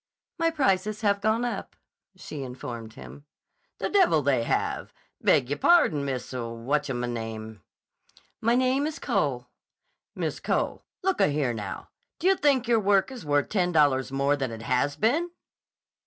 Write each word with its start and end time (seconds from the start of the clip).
"My 0.39 0.49
prices 0.49 1.01
have 1.01 1.21
gone 1.21 1.45
up," 1.45 1.75
she 2.15 2.41
informed 2.41 2.93
him. 2.93 3.25
"The 3.77 3.87
devil 3.87 4.23
they 4.23 4.45
have! 4.45 4.95
Beg 5.21 5.51
y' 5.51 5.55
pardon, 5.55 6.03
Miss 6.05 6.31
Watchemame—" 6.33 7.59
"My 8.41 8.55
name 8.55 8.87
is 8.87 8.97
Cole." 8.97 9.49
"Miss 10.15 10.39
Cole. 10.39 10.81
Look 11.03 11.21
a 11.21 11.27
here, 11.27 11.53
now; 11.53 11.89
d' 12.17 12.23
you 12.23 12.35
think 12.35 12.67
your 12.67 12.79
work 12.79 13.11
is 13.11 13.23
worth 13.27 13.49
ten 13.49 13.71
dollars 13.71 14.11
more 14.11 14.35
than 14.35 14.51
it 14.51 14.63
has 14.63 14.95
been?" 14.95 15.29